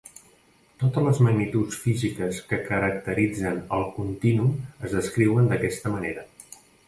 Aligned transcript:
Totes 0.83 1.03
les 1.07 1.19
magnituds 1.25 1.75
físiques 1.81 2.39
que 2.53 2.59
caracteritzen 2.71 3.61
el 3.79 3.85
continu 3.99 4.49
es 4.89 4.97
descriuen 5.01 5.53
d'aquesta 5.53 5.93
manera. 5.99 6.27